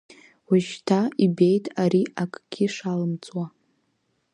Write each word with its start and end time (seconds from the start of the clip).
Уажәшьҭа 0.49 0.99
ибеит 1.25 1.65
ари 1.83 2.01
акгьы 2.21 2.67
шалымҵуа. 2.75 3.45